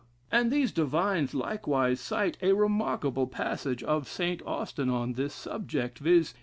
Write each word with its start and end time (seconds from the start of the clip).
And 0.31 0.49
these 0.51 0.71
divines 0.71 1.35
likewise 1.35 1.99
cite 1.99 2.35
a 2.41 2.53
remarkable 2.53 3.27
passage 3.27 3.83
of 3.83 4.07
St. 4.07 4.41
Austin 4.47 4.89
on 4.89 5.13
this 5.13 5.35
subject, 5.35 5.99
viz. 5.99 6.33